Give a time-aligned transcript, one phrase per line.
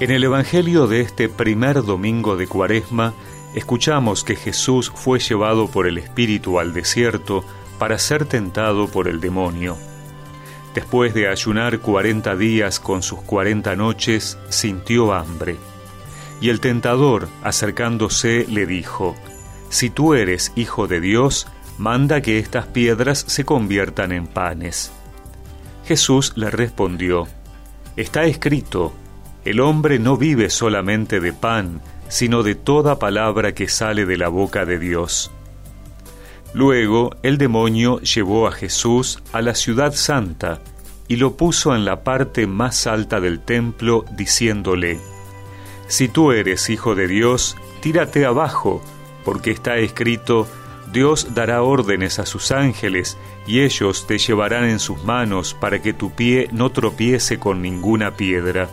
[0.00, 3.14] En el Evangelio de este primer domingo de Cuaresma,
[3.52, 7.44] escuchamos que Jesús fue llevado por el Espíritu al desierto
[7.80, 9.76] para ser tentado por el demonio.
[10.72, 15.56] Después de ayunar cuarenta días con sus cuarenta noches, sintió hambre.
[16.40, 19.16] Y el tentador, acercándose, le dijo,
[19.68, 24.92] Si tú eres hijo de Dios, manda que estas piedras se conviertan en panes.
[25.86, 27.26] Jesús le respondió,
[27.96, 28.92] Está escrito,
[29.48, 34.28] el hombre no vive solamente de pan, sino de toda palabra que sale de la
[34.28, 35.30] boca de Dios.
[36.52, 40.60] Luego el demonio llevó a Jesús a la ciudad santa
[41.08, 45.00] y lo puso en la parte más alta del templo, diciéndole,
[45.86, 48.82] Si tú eres hijo de Dios, tírate abajo,
[49.24, 50.46] porque está escrito,
[50.92, 55.94] Dios dará órdenes a sus ángeles, y ellos te llevarán en sus manos para que
[55.94, 58.68] tu pie no tropiece con ninguna piedra.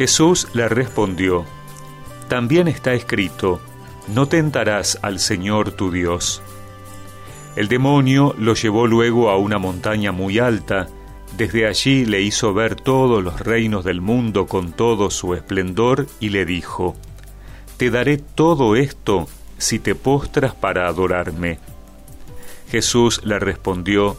[0.00, 1.44] Jesús le respondió,
[2.26, 3.60] También está escrito,
[4.08, 6.40] no tentarás al Señor tu Dios.
[7.54, 10.88] El demonio lo llevó luego a una montaña muy alta,
[11.36, 16.30] desde allí le hizo ver todos los reinos del mundo con todo su esplendor y
[16.30, 16.96] le dijo,
[17.76, 21.58] Te daré todo esto si te postras para adorarme.
[22.70, 24.16] Jesús le respondió,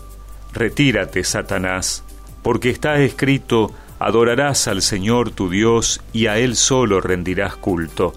[0.53, 2.03] Retírate, Satanás,
[2.43, 3.71] porque está escrito,
[4.02, 8.13] adorarás al Señor tu Dios y a Él solo rendirás culto.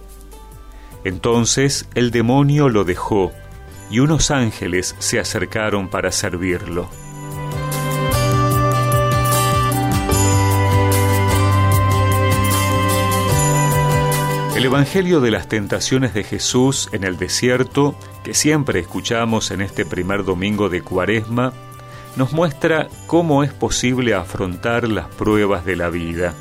[1.04, 3.32] Entonces el demonio lo dejó,
[3.90, 6.88] y unos ángeles se acercaron para servirlo.
[14.56, 19.84] El Evangelio de las tentaciones de Jesús en el desierto, que siempre escuchamos en este
[19.84, 21.52] primer domingo de Cuaresma,
[22.16, 26.34] nos muestra cómo es posible afrontar las pruebas de la vida.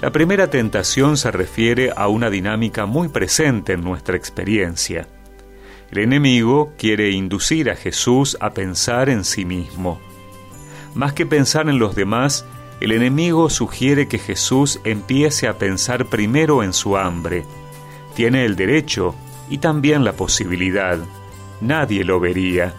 [0.00, 5.06] La primera tentación se refiere a una dinámica muy presente en nuestra experiencia.
[5.90, 10.00] El enemigo quiere inducir a Jesús a pensar en sí mismo.
[10.94, 12.44] Más que pensar en los demás,
[12.80, 17.44] el enemigo sugiere que Jesús empiece a pensar primero en su hambre.
[18.14, 19.14] Tiene el derecho
[19.48, 20.98] y también la posibilidad.
[21.60, 22.74] Nadie lo vería.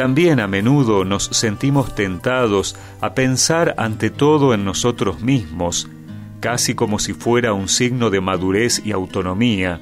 [0.00, 5.90] También a menudo nos sentimos tentados a pensar ante todo en nosotros mismos,
[6.40, 9.78] casi como si fuera un signo de madurez y autonomía.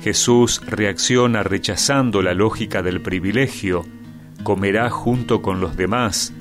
[0.00, 3.84] Jesús reacciona rechazando la lógica del privilegio,
[4.44, 6.32] comerá junto con los demás,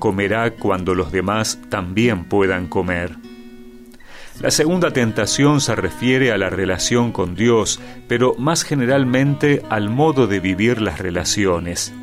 [0.00, 3.18] comerá cuando los demás también puedan comer.
[4.40, 10.26] La segunda tentación se refiere a la relación con Dios, pero más generalmente al modo
[10.26, 11.94] de vivir las relaciones.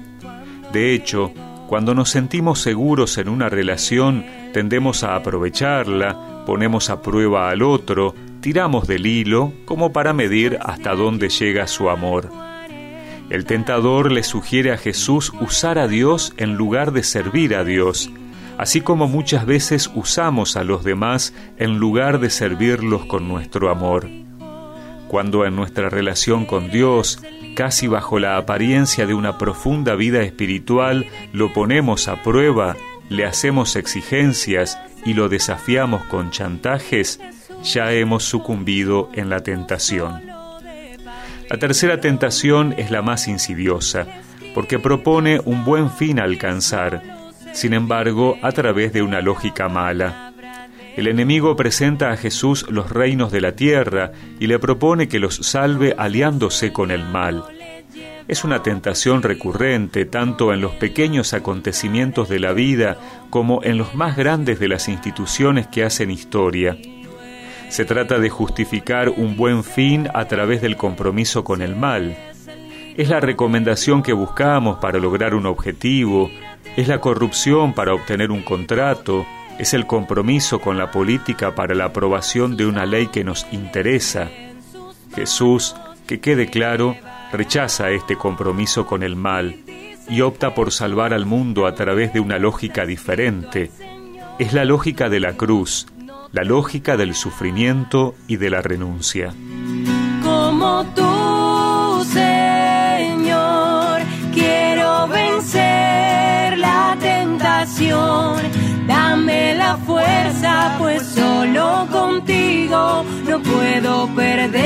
[0.71, 1.31] De hecho,
[1.67, 8.15] cuando nos sentimos seguros en una relación, tendemos a aprovecharla, ponemos a prueba al otro,
[8.41, 12.29] tiramos del hilo como para medir hasta dónde llega su amor.
[13.29, 18.09] El tentador le sugiere a Jesús usar a Dios en lugar de servir a Dios,
[18.57, 24.09] así como muchas veces usamos a los demás en lugar de servirlos con nuestro amor.
[25.07, 27.21] Cuando en nuestra relación con Dios
[27.55, 32.75] casi bajo la apariencia de una profunda vida espiritual, lo ponemos a prueba,
[33.09, 37.19] le hacemos exigencias y lo desafiamos con chantajes,
[37.63, 40.21] ya hemos sucumbido en la tentación.
[41.49, 44.05] La tercera tentación es la más insidiosa,
[44.53, 47.01] porque propone un buen fin a alcanzar,
[47.53, 50.28] sin embargo, a través de una lógica mala.
[50.99, 55.37] El enemigo presenta a Jesús los reinos de la tierra y le propone que los
[55.37, 57.45] salve aliándose con el mal.
[58.27, 62.97] Es una tentación recurrente tanto en los pequeños acontecimientos de la vida
[63.29, 66.77] como en los más grandes de las instituciones que hacen historia.
[67.69, 72.17] Se trata de justificar un buen fin a través del compromiso con el mal.
[72.97, 76.29] Es la recomendación que buscamos para lograr un objetivo,
[76.75, 79.25] es la corrupción para obtener un contrato,
[79.59, 84.29] es el compromiso con la política para la aprobación de una ley que nos interesa.
[85.13, 85.75] Jesús,
[86.07, 86.95] que quede claro,
[87.33, 89.57] rechaza este compromiso con el mal
[90.07, 93.69] y opta por salvar al mundo a través de una lógica diferente.
[94.39, 95.87] Es la lógica de la cruz,
[96.31, 99.33] la lógica del sufrimiento y de la renuncia.
[100.23, 102.03] Como tú,
[109.69, 114.57] la fuerza, pues solo contigo no puedo perder.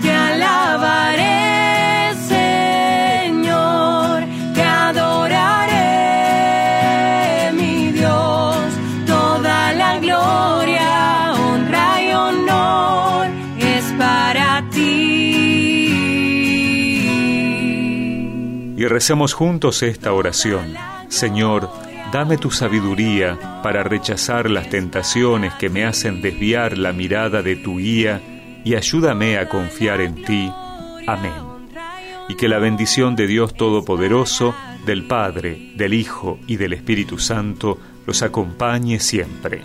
[0.00, 2.14] Te alabaré,
[3.28, 4.24] Señor,
[4.54, 5.74] te adoraré,
[7.52, 8.56] mi Dios,
[9.06, 13.26] toda la gloria, honra y honor
[13.58, 15.92] es para ti.
[18.78, 20.95] Y recemos juntos esta oración.
[21.08, 21.70] Señor,
[22.12, 27.78] dame tu sabiduría para rechazar las tentaciones que me hacen desviar la mirada de tu
[27.78, 28.20] guía
[28.64, 30.50] y ayúdame a confiar en ti.
[31.06, 31.32] Amén.
[32.28, 34.54] Y que la bendición de Dios Todopoderoso,
[34.84, 39.62] del Padre, del Hijo y del Espíritu Santo los acompañe siempre.